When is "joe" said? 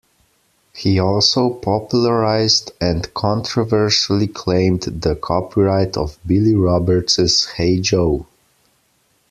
7.79-8.25